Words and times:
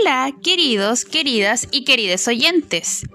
Hola, 0.00 0.32
queridos, 0.42 1.04
queridas 1.04 1.66
y 1.70 1.84
queridos 1.84 2.28
oyentes. 2.28 3.06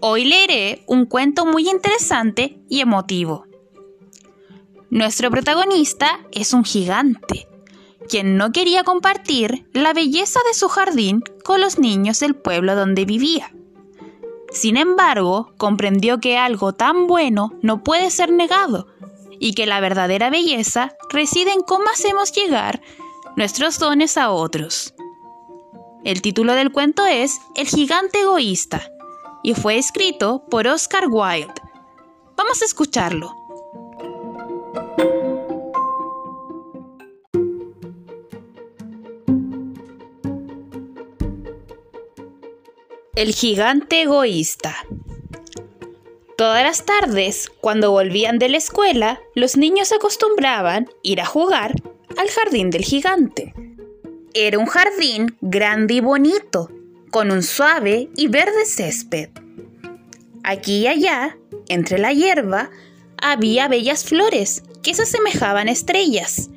Hoy 0.00 0.24
leeré 0.24 0.84
un 0.86 1.06
cuento 1.06 1.46
muy 1.46 1.68
interesante 1.68 2.60
y 2.68 2.80
emotivo. 2.80 3.46
Nuestro 4.90 5.30
protagonista 5.30 6.20
es 6.32 6.52
un 6.52 6.64
gigante, 6.64 7.46
quien 8.08 8.36
no 8.36 8.52
quería 8.52 8.84
compartir 8.84 9.66
la 9.72 9.92
belleza 9.92 10.40
de 10.46 10.54
su 10.54 10.68
jardín 10.68 11.22
con 11.44 11.60
los 11.60 11.78
niños 11.78 12.20
del 12.20 12.34
pueblo 12.34 12.74
donde 12.74 13.04
vivía. 13.04 13.52
Sin 14.50 14.76
embargo, 14.76 15.54
comprendió 15.56 16.18
que 16.20 16.36
algo 16.36 16.72
tan 16.74 17.06
bueno 17.06 17.52
no 17.62 17.82
puede 17.82 18.10
ser 18.10 18.32
negado 18.32 18.86
y 19.38 19.54
que 19.54 19.66
la 19.66 19.80
verdadera 19.80 20.30
belleza 20.30 20.94
reside 21.10 21.52
en 21.52 21.62
cómo 21.62 21.84
hacemos 21.90 22.32
llegar 22.32 22.82
nuestros 23.36 23.78
dones 23.78 24.18
a 24.18 24.30
otros. 24.30 24.91
El 26.04 26.20
título 26.20 26.54
del 26.54 26.72
cuento 26.72 27.06
es 27.06 27.40
El 27.54 27.68
gigante 27.68 28.22
egoísta 28.22 28.82
y 29.44 29.54
fue 29.54 29.78
escrito 29.78 30.42
por 30.50 30.66
Oscar 30.66 31.04
Wilde. 31.08 31.54
Vamos 32.36 32.60
a 32.60 32.64
escucharlo. 32.64 33.32
El 43.14 43.32
gigante 43.32 44.02
egoísta. 44.02 44.74
Todas 46.36 46.64
las 46.64 46.84
tardes, 46.84 47.48
cuando 47.60 47.92
volvían 47.92 48.40
de 48.40 48.48
la 48.48 48.56
escuela, 48.56 49.20
los 49.36 49.56
niños 49.56 49.92
acostumbraban 49.92 50.90
ir 51.02 51.20
a 51.20 51.26
jugar 51.26 51.76
al 52.18 52.28
jardín 52.28 52.70
del 52.70 52.82
gigante. 52.82 53.54
Era 54.34 54.58
un 54.58 54.64
jardín 54.64 55.36
grande 55.42 55.94
y 55.94 56.00
bonito, 56.00 56.70
con 57.10 57.30
un 57.30 57.42
suave 57.42 58.08
y 58.16 58.28
verde 58.28 58.64
césped. 58.64 59.28
Aquí 60.42 60.78
y 60.78 60.86
allá, 60.86 61.36
entre 61.68 61.98
la 61.98 62.14
hierba, 62.14 62.70
había 63.20 63.68
bellas 63.68 64.04
flores 64.04 64.62
que 64.82 64.94
se 64.94 65.02
asemejaban 65.02 65.68
a 65.68 65.72
estrellas. 65.72 66.48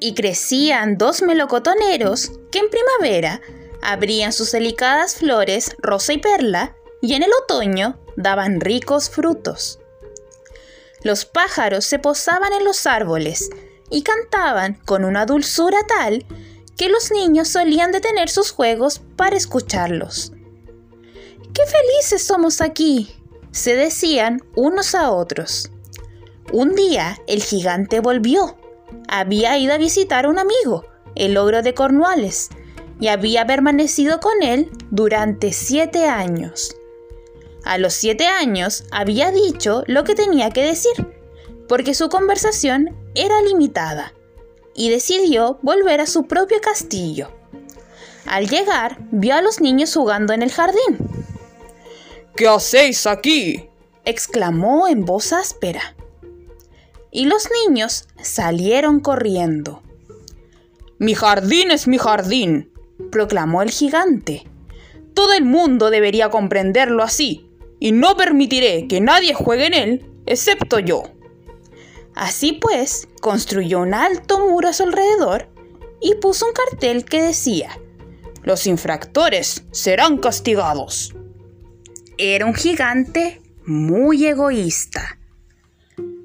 Y 0.00 0.12
crecían 0.12 0.98
dos 0.98 1.22
melocotoneros 1.22 2.32
que 2.52 2.58
en 2.58 2.66
primavera 2.68 3.40
abrían 3.80 4.34
sus 4.34 4.52
delicadas 4.52 5.16
flores 5.16 5.76
rosa 5.78 6.12
y 6.12 6.18
perla 6.18 6.74
y 7.00 7.14
en 7.14 7.22
el 7.22 7.30
otoño 7.42 7.98
daban 8.16 8.60
ricos 8.60 9.08
frutos. 9.08 9.80
Los 11.02 11.24
pájaros 11.24 11.86
se 11.86 11.98
posaban 11.98 12.52
en 12.52 12.64
los 12.66 12.86
árboles 12.86 13.48
y 13.90 14.02
cantaban 14.02 14.74
con 14.84 15.06
una 15.06 15.24
dulzura 15.24 15.78
tal 15.86 16.26
que 16.78 16.88
los 16.88 17.10
niños 17.10 17.48
solían 17.48 17.90
detener 17.90 18.30
sus 18.30 18.52
juegos 18.52 19.02
para 19.16 19.36
escucharlos. 19.36 20.32
¡Qué 21.52 21.62
felices 21.66 22.24
somos 22.24 22.62
aquí! 22.62 23.14
se 23.50 23.74
decían 23.74 24.40
unos 24.54 24.94
a 24.94 25.10
otros. 25.10 25.72
Un 26.52 26.76
día 26.76 27.18
el 27.26 27.42
gigante 27.42 27.98
volvió. 27.98 28.56
Había 29.08 29.58
ido 29.58 29.74
a 29.74 29.78
visitar 29.78 30.24
a 30.24 30.28
un 30.28 30.38
amigo, 30.38 30.84
el 31.16 31.36
ogro 31.36 31.62
de 31.62 31.74
Cornualles, 31.74 32.50
y 33.00 33.08
había 33.08 33.44
permanecido 33.44 34.20
con 34.20 34.42
él 34.42 34.70
durante 34.90 35.52
siete 35.52 36.06
años. 36.06 36.76
A 37.64 37.78
los 37.78 37.94
siete 37.94 38.26
años 38.26 38.84
había 38.92 39.32
dicho 39.32 39.82
lo 39.88 40.04
que 40.04 40.14
tenía 40.14 40.50
que 40.50 40.62
decir, 40.62 41.08
porque 41.66 41.94
su 41.94 42.08
conversación 42.08 42.96
era 43.14 43.42
limitada 43.42 44.12
y 44.78 44.90
decidió 44.90 45.58
volver 45.60 46.00
a 46.00 46.06
su 46.06 46.28
propio 46.28 46.60
castillo. 46.60 47.32
Al 48.26 48.48
llegar, 48.48 48.98
vio 49.10 49.34
a 49.34 49.42
los 49.42 49.60
niños 49.60 49.92
jugando 49.92 50.32
en 50.32 50.40
el 50.40 50.52
jardín. 50.52 50.98
¿Qué 52.36 52.46
hacéis 52.46 53.06
aquí? 53.06 53.68
exclamó 54.04 54.86
en 54.86 55.04
voz 55.04 55.32
áspera. 55.32 55.96
Y 57.10 57.26
los 57.26 57.48
niños 57.66 58.06
salieron 58.22 59.00
corriendo. 59.00 59.82
Mi 60.98 61.14
jardín 61.14 61.72
es 61.72 61.88
mi 61.88 61.98
jardín, 61.98 62.72
proclamó 63.10 63.62
el 63.62 63.70
gigante. 63.70 64.46
Todo 65.12 65.32
el 65.32 65.44
mundo 65.44 65.90
debería 65.90 66.30
comprenderlo 66.30 67.02
así, 67.02 67.50
y 67.80 67.90
no 67.90 68.16
permitiré 68.16 68.86
que 68.86 69.00
nadie 69.00 69.34
juegue 69.34 69.66
en 69.66 69.74
él, 69.74 70.10
excepto 70.26 70.78
yo. 70.78 71.02
Así 72.18 72.52
pues, 72.52 73.06
construyó 73.20 73.78
un 73.78 73.94
alto 73.94 74.40
muro 74.40 74.68
a 74.68 74.72
su 74.72 74.82
alrededor 74.82 75.48
y 76.00 76.16
puso 76.16 76.46
un 76.46 76.52
cartel 76.52 77.04
que 77.04 77.22
decía, 77.22 77.78
Los 78.42 78.66
infractores 78.66 79.62
serán 79.70 80.18
castigados. 80.18 81.14
Era 82.18 82.44
un 82.46 82.56
gigante 82.56 83.40
muy 83.64 84.26
egoísta. 84.26 85.16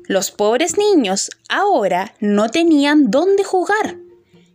Los 0.07 0.31
pobres 0.31 0.79
niños 0.79 1.29
ahora 1.47 2.15
no 2.19 2.49
tenían 2.49 3.11
dónde 3.11 3.43
jugar. 3.43 3.97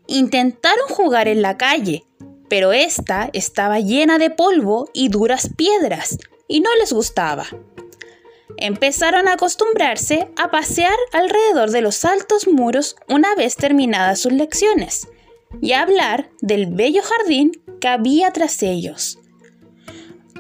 Intentaron 0.08 0.88
jugar 0.88 1.28
en 1.28 1.40
la 1.40 1.56
calle, 1.56 2.04
pero 2.48 2.72
esta 2.72 3.30
estaba 3.32 3.78
llena 3.78 4.18
de 4.18 4.30
polvo 4.30 4.90
y 4.92 5.08
duras 5.08 5.50
piedras, 5.56 6.18
y 6.48 6.58
no 6.62 6.70
les 6.80 6.92
gustaba 6.92 7.46
empezaron 8.56 9.28
a 9.28 9.34
acostumbrarse 9.34 10.28
a 10.36 10.50
pasear 10.50 10.96
alrededor 11.12 11.70
de 11.70 11.82
los 11.82 12.04
altos 12.04 12.48
muros 12.48 12.96
una 13.08 13.34
vez 13.34 13.56
terminadas 13.56 14.20
sus 14.20 14.32
lecciones 14.32 15.08
y 15.60 15.72
a 15.72 15.82
hablar 15.82 16.30
del 16.40 16.66
bello 16.66 17.02
jardín 17.02 17.52
que 17.80 17.88
había 17.88 18.30
tras 18.32 18.62
ellos. 18.62 19.18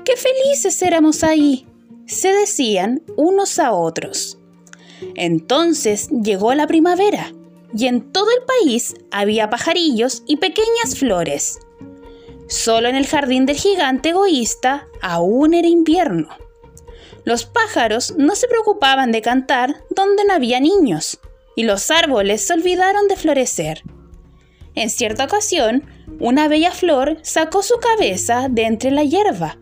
¡Qué 0.04 0.14
felices 0.16 0.80
éramos 0.82 1.22
ahí! 1.22 1.66
se 2.06 2.32
decían 2.32 3.02
unos 3.16 3.58
a 3.58 3.72
otros. 3.72 4.38
Entonces 5.14 6.08
llegó 6.08 6.54
la 6.54 6.66
primavera 6.66 7.32
y 7.76 7.86
en 7.86 8.12
todo 8.12 8.28
el 8.30 8.44
país 8.44 8.94
había 9.10 9.50
pajarillos 9.50 10.22
y 10.26 10.38
pequeñas 10.38 10.96
flores. 10.98 11.60
Solo 12.48 12.88
en 12.88 12.96
el 12.96 13.06
jardín 13.06 13.44
del 13.44 13.56
gigante 13.56 14.10
egoísta 14.10 14.88
aún 15.02 15.52
era 15.52 15.68
invierno. 15.68 16.28
Los 17.28 17.44
pájaros 17.44 18.14
no 18.16 18.34
se 18.34 18.48
preocupaban 18.48 19.12
de 19.12 19.20
cantar 19.20 19.84
donde 19.90 20.24
no 20.24 20.32
había 20.32 20.60
niños, 20.60 21.20
y 21.56 21.64
los 21.64 21.90
árboles 21.90 22.46
se 22.46 22.54
olvidaron 22.54 23.06
de 23.06 23.16
florecer. 23.16 23.82
En 24.74 24.88
cierta 24.88 25.24
ocasión, 25.26 25.84
una 26.20 26.48
bella 26.48 26.70
flor 26.70 27.18
sacó 27.20 27.62
su 27.62 27.74
cabeza 27.80 28.48
de 28.48 28.62
entre 28.62 28.92
la 28.92 29.04
hierba, 29.04 29.58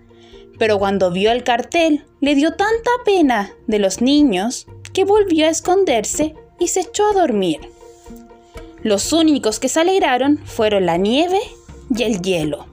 pero 0.60 0.78
cuando 0.78 1.10
vio 1.10 1.32
el 1.32 1.42
cartel 1.42 2.04
le 2.20 2.36
dio 2.36 2.50
tanta 2.50 2.90
pena 3.04 3.50
de 3.66 3.80
los 3.80 4.00
niños 4.00 4.68
que 4.92 5.04
volvió 5.04 5.46
a 5.46 5.50
esconderse 5.50 6.36
y 6.60 6.68
se 6.68 6.82
echó 6.82 7.08
a 7.08 7.14
dormir. 7.14 7.58
Los 8.84 9.12
únicos 9.12 9.58
que 9.58 9.68
se 9.68 9.80
alegraron 9.80 10.38
fueron 10.44 10.86
la 10.86 10.98
nieve 10.98 11.40
y 11.92 12.04
el 12.04 12.22
hielo. 12.22 12.66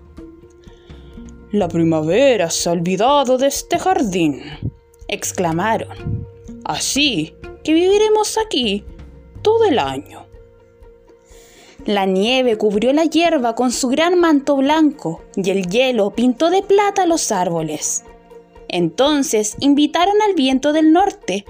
La 1.51 1.67
primavera 1.67 2.51
se 2.51 2.69
ha 2.69 2.73
olvidado 2.73 3.39
de 3.39 3.47
este 3.47 3.79
jardín, 3.79 4.43
exclamaron. 5.07 6.27
Así 6.65 7.35
que 7.63 7.73
viviremos 7.73 8.37
aquí 8.37 8.83
todo 9.41 9.65
el 9.65 9.79
año. 9.79 10.25
La 11.85 12.05
nieve 12.05 12.57
cubrió 12.57 12.93
la 12.93 13.03
hierba 13.03 13.55
con 13.55 13.71
su 13.71 13.89
gran 13.89 14.17
manto 14.17 14.55
blanco 14.55 15.21
y 15.35 15.49
el 15.49 15.67
hielo 15.67 16.11
pintó 16.11 16.49
de 16.49 16.63
plata 16.63 17.05
los 17.05 17.31
árboles. 17.31 18.03
Entonces 18.69 19.55
invitaron 19.59 20.15
al 20.21 20.33
viento 20.33 20.71
del 20.71 20.93
norte 20.93 21.45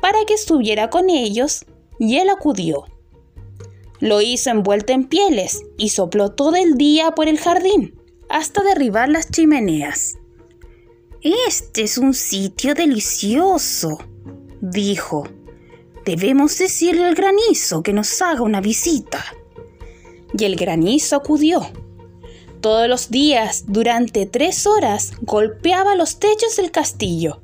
para 0.00 0.18
que 0.26 0.34
estuviera 0.34 0.90
con 0.90 1.08
ellos 1.08 1.64
y 2.00 2.16
él 2.16 2.30
acudió. 2.30 2.84
Lo 4.00 4.20
hizo 4.20 4.50
envuelto 4.50 4.92
en 4.92 5.04
pieles 5.04 5.62
y 5.78 5.90
sopló 5.90 6.32
todo 6.32 6.56
el 6.56 6.74
día 6.76 7.12
por 7.12 7.28
el 7.28 7.38
jardín 7.38 7.94
hasta 8.28 8.62
derribar 8.62 9.08
las 9.08 9.30
chimeneas. 9.30 10.15
Este 11.22 11.82
es 11.82 11.96
un 11.98 12.12
sitio 12.12 12.74
delicioso, 12.74 13.98
dijo. 14.60 15.26
Debemos 16.04 16.56
decirle 16.58 17.04
al 17.04 17.14
granizo 17.14 17.82
que 17.82 17.92
nos 17.92 18.20
haga 18.22 18.42
una 18.42 18.60
visita. 18.60 19.24
Y 20.38 20.44
el 20.44 20.56
granizo 20.56 21.16
acudió. 21.16 21.66
Todos 22.60 22.88
los 22.88 23.10
días, 23.10 23.64
durante 23.66 24.26
tres 24.26 24.66
horas, 24.66 25.12
golpeaba 25.22 25.94
los 25.94 26.18
techos 26.18 26.56
del 26.56 26.70
castillo, 26.70 27.40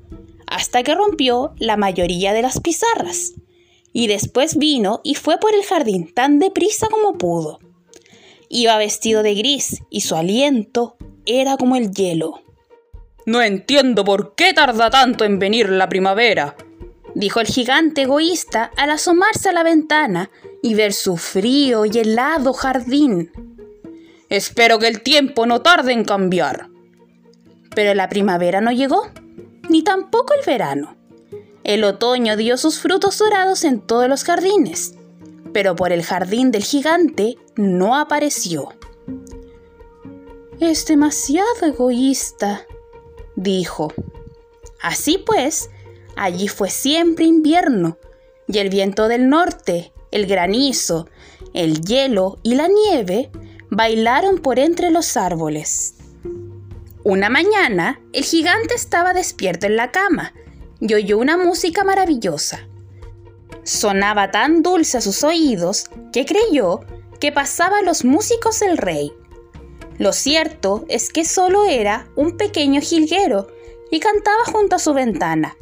hasta 0.46 0.82
que 0.82 0.94
rompió 0.94 1.54
la 1.58 1.76
mayoría 1.76 2.32
de 2.34 2.42
las 2.42 2.60
pizarras. 2.60 3.32
Y 3.92 4.06
después 4.06 4.56
vino 4.56 5.00
y 5.02 5.14
fue 5.14 5.38
por 5.38 5.54
el 5.54 5.64
jardín 5.64 6.12
tan 6.12 6.38
deprisa 6.38 6.88
como 6.88 7.18
pudo. 7.18 7.58
Iba 8.48 8.76
vestido 8.76 9.22
de 9.22 9.34
gris 9.34 9.82
y 9.90 10.02
su 10.02 10.14
aliento 10.14 10.96
era 11.24 11.56
como 11.56 11.76
el 11.76 11.90
hielo. 11.90 12.42
No 13.24 13.40
entiendo 13.40 14.04
por 14.04 14.34
qué 14.34 14.52
tarda 14.52 14.90
tanto 14.90 15.24
en 15.24 15.38
venir 15.38 15.68
la 15.70 15.88
primavera, 15.88 16.56
dijo 17.14 17.40
el 17.40 17.46
gigante 17.46 18.02
egoísta 18.02 18.70
al 18.76 18.90
asomarse 18.90 19.48
a 19.48 19.52
la 19.52 19.62
ventana 19.62 20.30
y 20.62 20.74
ver 20.74 20.92
su 20.92 21.16
frío 21.16 21.84
y 21.84 21.98
helado 21.98 22.52
jardín. 22.52 23.30
Espero 24.28 24.78
que 24.78 24.88
el 24.88 25.02
tiempo 25.02 25.46
no 25.46 25.60
tarde 25.62 25.92
en 25.92 26.04
cambiar. 26.04 26.68
Pero 27.74 27.94
la 27.94 28.08
primavera 28.08 28.60
no 28.60 28.72
llegó, 28.72 29.08
ni 29.68 29.82
tampoco 29.82 30.34
el 30.34 30.44
verano. 30.44 30.96
El 31.64 31.84
otoño 31.84 32.36
dio 32.36 32.56
sus 32.56 32.80
frutos 32.80 33.18
dorados 33.18 33.64
en 33.64 33.80
todos 33.80 34.08
los 34.08 34.24
jardines, 34.24 34.94
pero 35.52 35.76
por 35.76 35.92
el 35.92 36.02
jardín 36.02 36.50
del 36.50 36.64
gigante 36.64 37.36
no 37.56 37.96
apareció. 37.96 38.70
Es 40.58 40.86
demasiado 40.86 41.66
egoísta, 41.66 42.66
dijo. 43.42 43.92
Así 44.80 45.22
pues, 45.24 45.70
allí 46.16 46.48
fue 46.48 46.70
siempre 46.70 47.24
invierno, 47.24 47.98
y 48.48 48.58
el 48.58 48.68
viento 48.68 49.08
del 49.08 49.28
norte, 49.28 49.92
el 50.10 50.26
granizo, 50.26 51.08
el 51.54 51.80
hielo 51.82 52.38
y 52.42 52.54
la 52.54 52.68
nieve 52.68 53.30
bailaron 53.70 54.38
por 54.38 54.58
entre 54.58 54.90
los 54.90 55.16
árboles. 55.16 55.94
Una 57.04 57.30
mañana, 57.30 58.00
el 58.12 58.22
gigante 58.22 58.74
estaba 58.74 59.12
despierto 59.12 59.66
en 59.66 59.76
la 59.76 59.90
cama 59.90 60.32
y 60.80 60.94
oyó 60.94 61.18
una 61.18 61.36
música 61.36 61.82
maravillosa. 61.82 62.66
Sonaba 63.64 64.30
tan 64.30 64.62
dulce 64.62 64.98
a 64.98 65.00
sus 65.00 65.24
oídos 65.24 65.86
que 66.12 66.26
creyó 66.26 66.80
que 67.20 67.32
pasaba 67.32 67.82
los 67.82 68.04
músicos 68.04 68.60
del 68.60 68.76
rey. 68.76 69.12
Lo 69.98 70.12
cierto 70.12 70.84
es 70.88 71.10
que 71.10 71.24
solo 71.24 71.64
era 71.64 72.08
un 72.16 72.36
pequeño 72.36 72.80
jilguero 72.80 73.48
y 73.90 74.00
cantaba 74.00 74.44
junto 74.46 74.76
a 74.76 74.78
su 74.78 74.94
ventana. 74.94 75.56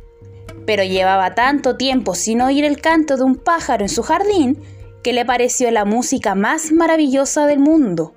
Pero 0.67 0.85
llevaba 0.85 1.35
tanto 1.35 1.77
tiempo 1.77 2.15
sin 2.15 2.41
oír 2.41 2.65
el 2.65 2.81
canto 2.81 3.17
de 3.17 3.25
un 3.25 3.37
pájaro 3.37 3.85
en 3.85 3.89
su 3.89 4.03
jardín 4.03 4.59
que 5.03 5.13
le 5.13 5.25
pareció 5.25 5.71
la 5.71 5.85
música 5.85 6.35
más 6.35 6.73
maravillosa 6.73 7.47
del 7.47 7.59
mundo. 7.59 8.15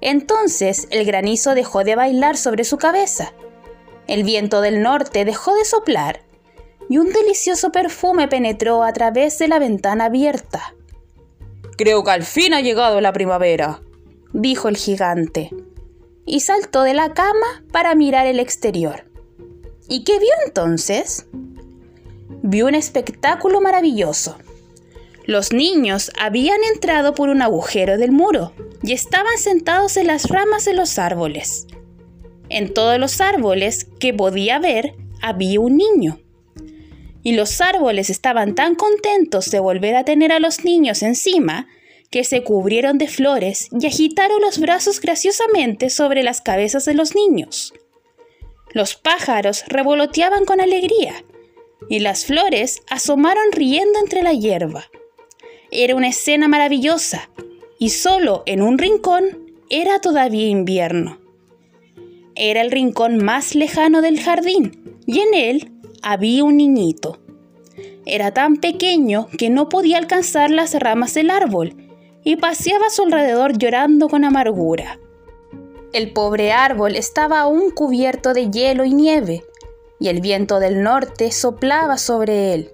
Entonces 0.00 0.88
el 0.90 1.04
granizo 1.04 1.54
dejó 1.54 1.84
de 1.84 1.94
bailar 1.96 2.36
sobre 2.36 2.64
su 2.64 2.78
cabeza, 2.78 3.32
el 4.10 4.24
viento 4.24 4.60
del 4.60 4.82
norte 4.82 5.24
dejó 5.24 5.54
de 5.54 5.64
soplar 5.64 6.22
y 6.88 6.98
un 6.98 7.12
delicioso 7.12 7.70
perfume 7.70 8.26
penetró 8.26 8.82
a 8.82 8.92
través 8.92 9.38
de 9.38 9.46
la 9.46 9.60
ventana 9.60 10.06
abierta. 10.06 10.74
Creo 11.78 12.02
que 12.02 12.10
al 12.10 12.24
fin 12.24 12.52
ha 12.52 12.60
llegado 12.60 13.00
la 13.00 13.12
primavera, 13.12 13.80
dijo 14.32 14.68
el 14.68 14.76
gigante, 14.76 15.50
y 16.26 16.40
saltó 16.40 16.82
de 16.82 16.94
la 16.94 17.12
cama 17.12 17.64
para 17.72 17.94
mirar 17.94 18.26
el 18.26 18.40
exterior. 18.40 19.04
¿Y 19.88 20.04
qué 20.04 20.18
vio 20.18 20.30
entonces? 20.46 21.26
Vio 22.42 22.66
un 22.66 22.74
espectáculo 22.74 23.60
maravilloso. 23.60 24.36
Los 25.26 25.52
niños 25.52 26.10
habían 26.18 26.60
entrado 26.72 27.14
por 27.14 27.28
un 27.28 27.42
agujero 27.42 27.98
del 27.98 28.12
muro 28.12 28.52
y 28.82 28.92
estaban 28.92 29.36
sentados 29.38 29.96
en 29.96 30.06
las 30.06 30.28
ramas 30.28 30.64
de 30.64 30.74
los 30.74 30.98
árboles. 30.98 31.66
En 32.48 32.72
todos 32.72 32.98
los 32.98 33.20
árboles 33.20 33.86
que 33.98 34.14
podía 34.14 34.58
ver 34.58 34.94
había 35.20 35.60
un 35.60 35.76
niño. 35.76 36.20
Y 37.22 37.32
los 37.32 37.60
árboles 37.60 38.08
estaban 38.10 38.54
tan 38.54 38.74
contentos 38.74 39.50
de 39.50 39.60
volver 39.60 39.96
a 39.96 40.04
tener 40.04 40.32
a 40.32 40.40
los 40.40 40.64
niños 40.64 41.02
encima 41.02 41.68
que 42.10 42.24
se 42.24 42.42
cubrieron 42.42 42.98
de 42.98 43.06
flores 43.06 43.68
y 43.78 43.86
agitaron 43.86 44.40
los 44.40 44.58
brazos 44.58 45.00
graciosamente 45.00 45.90
sobre 45.90 46.22
las 46.22 46.40
cabezas 46.40 46.84
de 46.84 46.94
los 46.94 47.14
niños. 47.14 47.72
Los 48.72 48.96
pájaros 48.96 49.64
revoloteaban 49.68 50.44
con 50.44 50.60
alegría 50.60 51.24
y 51.88 52.00
las 52.00 52.24
flores 52.24 52.82
asomaron 52.90 53.52
riendo 53.52 53.98
entre 54.00 54.22
la 54.22 54.32
hierba. 54.32 54.90
Era 55.70 55.94
una 55.94 56.08
escena 56.08 56.48
maravillosa 56.48 57.30
y 57.78 57.90
solo 57.90 58.42
en 58.46 58.62
un 58.62 58.78
rincón 58.78 59.52
era 59.70 60.00
todavía 60.00 60.48
invierno. 60.48 61.20
Era 62.34 62.60
el 62.60 62.72
rincón 62.72 63.22
más 63.22 63.54
lejano 63.54 64.02
del 64.02 64.20
jardín 64.20 64.98
y 65.06 65.20
en 65.20 65.34
él 65.34 65.72
había 66.02 66.42
un 66.42 66.56
niñito. 66.56 67.20
Era 68.04 68.32
tan 68.32 68.56
pequeño 68.56 69.28
que 69.38 69.50
no 69.50 69.68
podía 69.68 69.98
alcanzar 69.98 70.50
las 70.50 70.74
ramas 70.74 71.14
del 71.14 71.30
árbol 71.30 71.89
y 72.24 72.36
paseaba 72.36 72.86
a 72.86 72.90
su 72.90 73.02
alrededor 73.02 73.56
llorando 73.56 74.08
con 74.08 74.24
amargura. 74.24 74.98
El 75.92 76.12
pobre 76.12 76.52
árbol 76.52 76.94
estaba 76.96 77.40
aún 77.40 77.70
cubierto 77.70 78.32
de 78.32 78.50
hielo 78.50 78.84
y 78.84 78.94
nieve, 78.94 79.44
y 79.98 80.08
el 80.08 80.20
viento 80.20 80.60
del 80.60 80.82
norte 80.82 81.32
soplaba 81.32 81.98
sobre 81.98 82.54
él. 82.54 82.72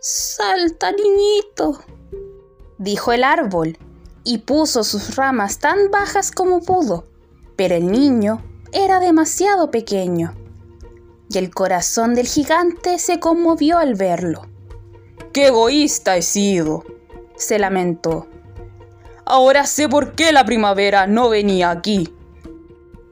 Salta, 0.00 0.92
niñito, 0.92 1.80
dijo 2.78 3.12
el 3.12 3.22
árbol, 3.22 3.78
y 4.24 4.38
puso 4.38 4.84
sus 4.84 5.16
ramas 5.16 5.58
tan 5.58 5.90
bajas 5.90 6.30
como 6.30 6.60
pudo, 6.60 7.04
pero 7.56 7.74
el 7.74 7.90
niño 7.90 8.42
era 8.72 9.00
demasiado 9.00 9.70
pequeño, 9.70 10.34
y 11.28 11.38
el 11.38 11.54
corazón 11.54 12.14
del 12.14 12.26
gigante 12.26 12.98
se 12.98 13.20
conmovió 13.20 13.78
al 13.78 13.94
verlo. 13.94 14.42
¡Qué 15.32 15.48
egoísta 15.48 16.16
he 16.16 16.22
sido! 16.22 16.84
se 17.36 17.58
lamentó. 17.58 18.26
Ahora 19.32 19.64
sé 19.64 19.88
por 19.88 20.16
qué 20.16 20.32
la 20.32 20.44
primavera 20.44 21.06
no 21.06 21.28
venía 21.28 21.70
aquí. 21.70 22.12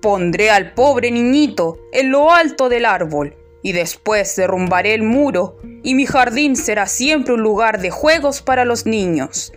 Pondré 0.03 0.51
al 0.51 0.75
pobre 0.75 1.13
niñito 1.13 1.79
en 1.93 2.11
lo 2.11 2.33
alto 2.33 2.69
del 2.69 2.87
árbol 2.87 3.37
y 3.63 3.71
después 3.71 4.35
derrumbaré 4.35 4.95
el 4.95 5.05
muro 5.05 5.59
y 5.85 5.95
mi 5.95 6.07
jardín 6.07 6.57
será 6.57 6.89
siempre 6.89 7.35
un 7.35 7.43
lugar 7.43 7.81
de 7.81 7.93
juegos 7.93 8.43
para 8.43 8.65
los 8.65 8.85
niños. 8.85 9.53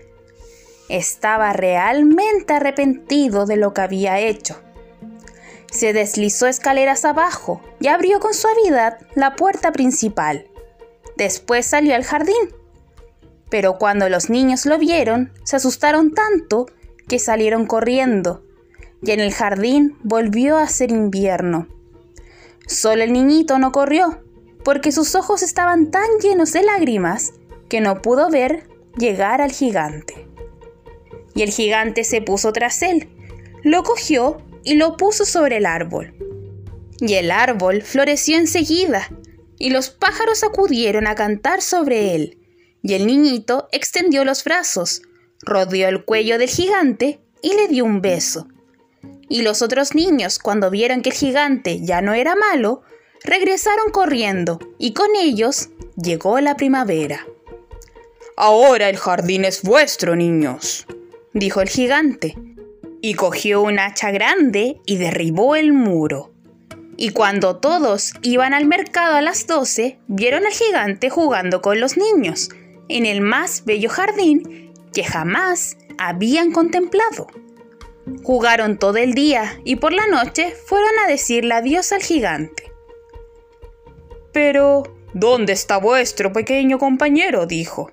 Estaba 0.87 1.51
realmente 1.51 2.53
arrepentido 2.53 3.47
de 3.47 3.57
lo 3.57 3.73
que 3.73 3.81
había 3.81 4.19
hecho. 4.19 4.61
Se 5.71 5.93
deslizó 5.93 6.45
escaleras 6.45 7.05
abajo 7.05 7.59
y 7.79 7.87
abrió 7.87 8.19
con 8.19 8.35
suavidad 8.35 8.99
la 9.15 9.35
puerta 9.35 9.71
principal. 9.71 10.45
Después 11.17 11.65
salió 11.65 11.95
al 11.95 12.03
jardín. 12.03 12.60
Pero 13.51 13.77
cuando 13.77 14.09
los 14.09 14.30
niños 14.30 14.65
lo 14.65 14.80
vieron, 14.80 15.33
se 15.44 15.57
asustaron 15.57 16.13
tanto 16.13 16.65
que 17.07 17.19
salieron 17.19 17.68
corriendo, 17.68 18.44
y 19.03 19.12
en 19.12 19.19
el 19.19 19.33
jardín 19.33 19.98
volvió 20.03 20.57
a 20.57 20.68
ser 20.68 20.89
invierno. 20.89 21.68
Solo 22.65 23.03
el 23.03 23.12
niñito 23.12 23.59
no 23.59 23.74
corrió, 23.74 24.24
porque 24.63 24.94
sus 24.94 25.15
ojos 25.15 25.44
estaban 25.44 25.92
tan 25.92 26.07
llenos 26.21 26.53
de 26.53 26.63
lágrimas 26.63 27.33
que 27.68 27.81
no 27.81 28.01
pudo 28.01 28.30
ver 28.30 28.69
llegar 28.98 29.42
al 29.42 29.51
gigante. 29.51 30.27
Y 31.36 31.42
el 31.42 31.50
gigante 31.50 32.06
se 32.06 32.21
puso 32.21 32.54
tras 32.54 32.81
él, 32.81 33.09
lo 33.64 33.83
cogió 33.83 34.37
y 34.64 34.75
lo 34.75 34.95
puso 34.95 35.25
sobre 35.25 35.57
el 35.57 35.66
árbol. 35.66 36.14
Y 37.02 37.16
el 37.16 37.31
árbol 37.31 37.81
floreció 37.81 38.37
enseguida, 38.37 39.09
y 39.57 39.71
los 39.71 39.90
pájaros 39.90 40.44
acudieron 40.45 41.06
a 41.06 41.16
cantar 41.16 41.61
sobre 41.61 42.16
él, 42.16 42.37
y 42.81 42.94
el 42.94 43.06
niñito 43.06 43.68
extendió 43.71 44.26
los 44.26 44.44
brazos, 44.44 45.02
rodeó 45.42 45.88
el 45.88 46.04
cuello 46.04 46.38
del 46.38 46.50
gigante 46.50 47.19
y 47.42 47.54
le 47.54 47.68
dio 47.68 47.85
un 47.85 48.02
beso. 48.02 48.47
Y 49.30 49.44
los 49.44 49.61
otros 49.61 49.95
niños, 49.95 50.40
cuando 50.40 50.69
vieron 50.69 51.02
que 51.02 51.09
el 51.09 51.16
gigante 51.16 51.80
ya 51.81 52.02
no 52.02 52.14
era 52.14 52.35
malo, 52.35 52.81
regresaron 53.23 53.92
corriendo, 53.92 54.59
y 54.78 54.94
con 54.94 55.07
ellos 55.16 55.69
llegó 55.95 56.40
la 56.40 56.56
primavera. 56.56 57.26
Ahora 58.35 58.90
el 58.90 58.97
jardín 58.97 59.45
es 59.45 59.61
vuestro, 59.61 60.16
niños, 60.16 60.85
dijo 61.33 61.61
el 61.61 61.69
gigante, 61.69 62.35
y 63.02 63.14
cogió 63.14 63.61
un 63.61 63.80
hacha 63.80 64.11
grande 64.11 64.81
y 64.85 64.97
derribó 64.97 65.56
el 65.56 65.73
muro. 65.73 66.31
Y 66.97 67.09
cuando 67.11 67.57
todos 67.57 68.14
iban 68.21 68.54
al 68.54 68.66
mercado 68.66 69.16
a 69.16 69.21
las 69.21 69.47
doce, 69.47 70.00
vieron 70.07 70.45
al 70.45 70.52
gigante 70.52 71.09
jugando 71.09 71.61
con 71.61 71.80
los 71.80 71.97
niños, 71.97 72.50
en 72.98 73.06
el 73.06 73.21
más 73.21 73.66
bello 73.66 73.90
jardín 73.90 74.74
que 74.94 75.04
jamás 75.04 75.78
habían 75.98 76.52
contemplado. 76.52 77.28
Jugaron 78.24 78.78
todo 78.78 78.98
el 78.98 79.14
día 79.14 79.60
y 79.64 79.78
por 79.78 79.94
la 79.94 80.07
noche 80.07 80.54
fueron 80.66 80.92
a 81.04 81.07
decirle 81.07 81.54
adiós 81.54 81.92
al 81.92 82.02
gigante. 82.02 82.71
Pero, 84.33 84.83
¿dónde 85.14 85.54
está 85.54 85.78
vuestro 85.78 86.33
pequeño 86.33 86.80
compañero? 86.80 87.45
dijo. 87.45 87.92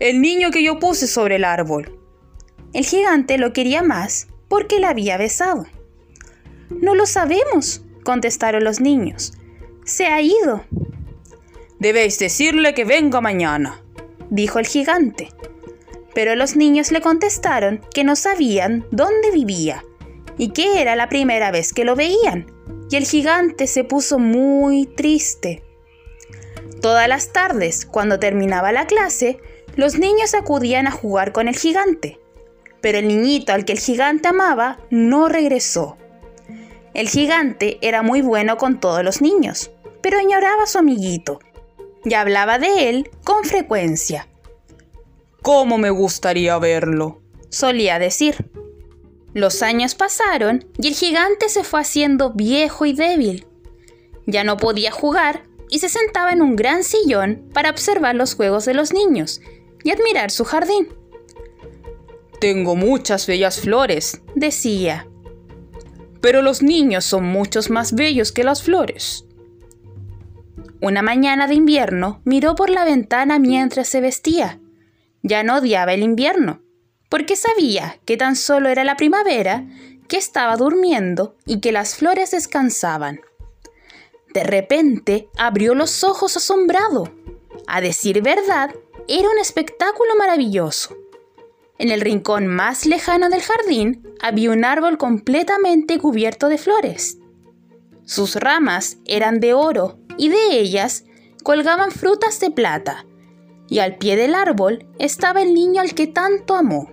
El 0.00 0.20
niño 0.20 0.50
que 0.50 0.62
yo 0.62 0.78
puse 0.78 1.06
sobre 1.06 1.36
el 1.36 1.44
árbol. 1.44 1.98
El 2.72 2.84
gigante 2.84 3.38
lo 3.38 3.52
quería 3.52 3.82
más 3.82 4.28
porque 4.48 4.78
la 4.78 4.90
había 4.90 5.16
besado. 5.16 5.66
No 6.70 6.94
lo 6.94 7.06
sabemos, 7.06 7.82
contestaron 8.04 8.64
los 8.64 8.80
niños. 8.80 9.32
Se 9.84 10.06
ha 10.06 10.20
ido. 10.20 10.64
Debéis 11.78 12.18
decirle 12.18 12.74
que 12.74 12.84
venga 12.84 13.20
mañana, 13.20 13.82
dijo 14.30 14.58
el 14.58 14.66
gigante. 14.66 15.28
Pero 16.14 16.34
los 16.34 16.56
niños 16.56 16.90
le 16.90 17.00
contestaron 17.00 17.80
que 17.94 18.04
no 18.04 18.16
sabían 18.16 18.86
dónde 18.90 19.30
vivía 19.32 19.84
y 20.36 20.50
que 20.50 20.80
era 20.80 20.96
la 20.96 21.08
primera 21.08 21.50
vez 21.50 21.72
que 21.72 21.84
lo 21.84 21.96
veían, 21.96 22.46
y 22.90 22.96
el 22.96 23.04
gigante 23.04 23.66
se 23.66 23.84
puso 23.84 24.18
muy 24.18 24.86
triste. 24.86 25.62
Todas 26.80 27.08
las 27.08 27.32
tardes, 27.32 27.84
cuando 27.86 28.18
terminaba 28.20 28.70
la 28.72 28.86
clase, 28.86 29.40
los 29.74 29.98
niños 29.98 30.34
acudían 30.34 30.86
a 30.86 30.92
jugar 30.92 31.32
con 31.32 31.48
el 31.48 31.56
gigante. 31.56 32.18
pero 32.80 32.98
el 32.98 33.08
niñito 33.08 33.52
al 33.52 33.64
que 33.64 33.72
el 33.72 33.80
gigante 33.80 34.28
amaba 34.28 34.78
no 34.90 35.28
regresó. 35.28 35.96
El 36.94 37.08
gigante 37.08 37.78
era 37.82 38.02
muy 38.02 38.22
bueno 38.22 38.56
con 38.56 38.80
todos 38.80 39.04
los 39.04 39.20
niños, 39.20 39.70
pero 40.00 40.18
añoraba 40.18 40.62
a 40.62 40.66
su 40.66 40.78
amiguito 40.78 41.40
y 42.08 42.14
hablaba 42.14 42.58
de 42.58 42.88
él 42.88 43.10
con 43.24 43.44
frecuencia. 43.44 44.28
¿Cómo 45.42 45.78
me 45.78 45.90
gustaría 45.90 46.58
verlo? 46.58 47.22
solía 47.50 47.98
decir. 47.98 48.50
Los 49.34 49.62
años 49.62 49.94
pasaron 49.94 50.66
y 50.78 50.88
el 50.88 50.94
gigante 50.94 51.48
se 51.48 51.64
fue 51.64 51.80
haciendo 51.80 52.32
viejo 52.32 52.86
y 52.86 52.92
débil. 52.92 53.46
Ya 54.26 54.44
no 54.44 54.56
podía 54.56 54.90
jugar 54.90 55.44
y 55.70 55.78
se 55.78 55.88
sentaba 55.88 56.32
en 56.32 56.42
un 56.42 56.56
gran 56.56 56.82
sillón 56.82 57.48
para 57.52 57.70
observar 57.70 58.14
los 58.14 58.34
juegos 58.34 58.64
de 58.64 58.74
los 58.74 58.92
niños 58.92 59.40
y 59.84 59.90
admirar 59.90 60.30
su 60.30 60.44
jardín. 60.44 60.88
Tengo 62.40 62.76
muchas 62.76 63.26
bellas 63.26 63.60
flores, 63.60 64.20
decía. 64.34 65.08
Pero 66.20 66.42
los 66.42 66.62
niños 66.62 67.04
son 67.04 67.24
muchos 67.24 67.70
más 67.70 67.94
bellos 67.94 68.32
que 68.32 68.44
las 68.44 68.62
flores. 68.62 69.24
Una 70.80 71.02
mañana 71.02 71.48
de 71.48 71.54
invierno 71.54 72.20
miró 72.24 72.54
por 72.54 72.70
la 72.70 72.84
ventana 72.84 73.40
mientras 73.40 73.88
se 73.88 74.00
vestía. 74.00 74.60
Ya 75.22 75.42
no 75.42 75.56
odiaba 75.56 75.92
el 75.92 76.04
invierno, 76.04 76.62
porque 77.08 77.34
sabía 77.34 77.98
que 78.04 78.16
tan 78.16 78.36
solo 78.36 78.68
era 78.68 78.84
la 78.84 78.96
primavera, 78.96 79.66
que 80.06 80.16
estaba 80.16 80.56
durmiendo 80.56 81.36
y 81.44 81.60
que 81.60 81.72
las 81.72 81.96
flores 81.96 82.30
descansaban. 82.30 83.20
De 84.32 84.44
repente 84.44 85.28
abrió 85.36 85.74
los 85.74 86.04
ojos 86.04 86.36
asombrado. 86.36 87.12
A 87.66 87.80
decir 87.80 88.22
verdad, 88.22 88.72
era 89.08 89.28
un 89.28 89.38
espectáculo 89.38 90.14
maravilloso. 90.16 90.96
En 91.78 91.90
el 91.90 92.00
rincón 92.00 92.46
más 92.46 92.86
lejano 92.86 93.30
del 93.30 93.42
jardín 93.42 94.08
había 94.20 94.50
un 94.50 94.64
árbol 94.64 94.96
completamente 94.96 95.98
cubierto 95.98 96.48
de 96.48 96.58
flores. 96.58 97.18
Sus 98.04 98.36
ramas 98.36 98.98
eran 99.04 99.40
de 99.40 99.54
oro 99.54 99.98
y 100.18 100.28
de 100.28 100.58
ellas 100.58 101.04
colgaban 101.42 101.90
frutas 101.90 102.40
de 102.40 102.50
plata, 102.50 103.06
y 103.68 103.78
al 103.78 103.96
pie 103.96 104.16
del 104.16 104.34
árbol 104.34 104.86
estaba 104.98 105.40
el 105.40 105.54
niño 105.54 105.80
al 105.80 105.94
que 105.94 106.06
tanto 106.06 106.54
amó. 106.54 106.90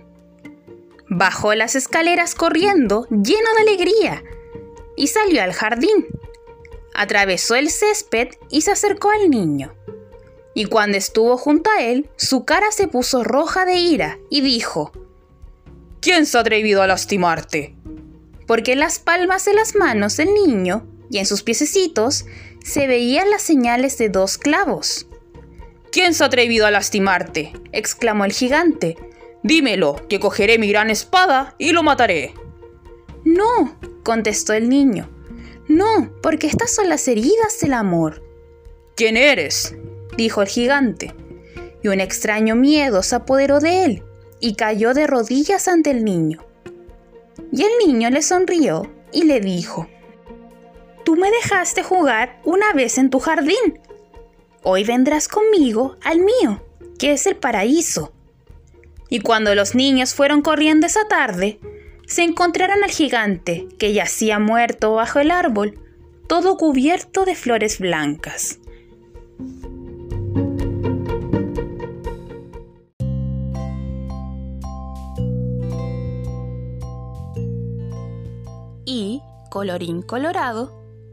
Bajó 1.08 1.54
las 1.54 1.74
escaleras 1.74 2.34
corriendo, 2.34 3.06
lleno 3.10 3.54
de 3.56 3.62
alegría, 3.62 4.24
y 4.96 5.08
salió 5.08 5.42
al 5.42 5.52
jardín. 5.52 6.06
Atravesó 6.94 7.54
el 7.54 7.70
césped 7.70 8.28
y 8.50 8.62
se 8.62 8.72
acercó 8.72 9.10
al 9.10 9.30
niño. 9.30 9.74
Y 10.54 10.64
cuando 10.64 10.96
estuvo 10.96 11.36
junto 11.36 11.68
a 11.70 11.82
él, 11.82 12.08
su 12.16 12.46
cara 12.46 12.70
se 12.72 12.88
puso 12.88 13.22
roja 13.22 13.66
de 13.66 13.74
ira 13.74 14.18
y 14.30 14.40
dijo, 14.40 14.92
¿Quién 16.00 16.24
se 16.24 16.38
ha 16.38 16.40
atrevido 16.40 16.82
a 16.82 16.86
lastimarte? 16.86 17.74
Porque 18.46 18.72
en 18.72 18.80
las 18.80 18.98
palmas 18.98 19.44
de 19.44 19.54
las 19.54 19.74
manos 19.74 20.16
del 20.16 20.32
niño 20.32 20.86
y 21.10 21.18
en 21.18 21.26
sus 21.26 21.42
piececitos 21.42 22.24
se 22.66 22.88
veían 22.88 23.30
las 23.30 23.42
señales 23.42 23.96
de 23.96 24.08
dos 24.08 24.38
clavos. 24.38 25.06
¿Quién 25.92 26.14
se 26.14 26.24
ha 26.24 26.26
atrevido 26.26 26.66
a 26.66 26.72
lastimarte? 26.72 27.52
exclamó 27.70 28.24
el 28.24 28.32
gigante. 28.32 28.96
Dímelo, 29.44 30.04
que 30.08 30.18
cogeré 30.18 30.58
mi 30.58 30.68
gran 30.68 30.90
espada 30.90 31.54
y 31.58 31.70
lo 31.70 31.84
mataré. 31.84 32.34
No, 33.24 33.78
contestó 34.02 34.52
el 34.52 34.68
niño. 34.68 35.08
No, 35.68 36.10
porque 36.20 36.48
estas 36.48 36.74
son 36.74 36.88
las 36.88 37.06
heridas 37.06 37.60
del 37.60 37.72
amor. 37.72 38.24
¿Quién 38.96 39.16
eres? 39.16 39.76
dijo 40.16 40.42
el 40.42 40.48
gigante, 40.48 41.14
y 41.84 41.88
un 41.88 42.00
extraño 42.00 42.56
miedo 42.56 43.04
se 43.04 43.14
apoderó 43.14 43.60
de 43.60 43.84
él 43.84 44.02
y 44.40 44.54
cayó 44.54 44.92
de 44.92 45.06
rodillas 45.06 45.68
ante 45.68 45.90
el 45.90 46.04
niño. 46.04 46.44
Y 47.52 47.62
el 47.62 47.70
niño 47.86 48.10
le 48.10 48.22
sonrió 48.22 48.92
y 49.12 49.22
le 49.22 49.40
dijo, 49.40 49.86
Tú 51.06 51.14
me 51.14 51.30
dejaste 51.30 51.84
jugar 51.84 52.40
una 52.42 52.72
vez 52.72 52.98
en 52.98 53.10
tu 53.10 53.20
jardín. 53.20 53.78
Hoy 54.64 54.82
vendrás 54.82 55.28
conmigo 55.28 55.94
al 56.02 56.18
mío, 56.18 56.64
que 56.98 57.12
es 57.12 57.28
el 57.28 57.36
paraíso. 57.36 58.12
Y 59.08 59.20
cuando 59.20 59.54
los 59.54 59.76
niños 59.76 60.14
fueron 60.16 60.42
corriendo 60.42 60.84
esa 60.84 61.06
tarde, 61.06 61.60
se 62.08 62.24
encontraron 62.24 62.82
al 62.82 62.90
gigante, 62.90 63.68
que 63.78 63.92
yacía 63.92 64.40
muerto 64.40 64.94
bajo 64.94 65.20
el 65.20 65.30
árbol, 65.30 65.78
todo 66.26 66.56
cubierto 66.56 67.24
de 67.24 67.36
flores 67.36 67.78
blancas. 67.78 68.58
Y, 78.84 79.22
colorín 79.50 80.02
colorado, 80.02 80.85